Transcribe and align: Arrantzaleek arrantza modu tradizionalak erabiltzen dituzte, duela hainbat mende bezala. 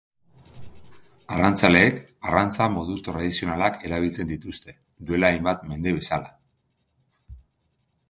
Arrantzaleek 1.35 1.99
arrantza 2.31 2.67
modu 2.77 2.97
tradizionalak 3.09 3.79
erabiltzen 3.91 4.35
dituzte, 4.35 4.77
duela 5.11 5.33
hainbat 5.37 5.71
mende 5.75 5.99
bezala. 6.03 6.37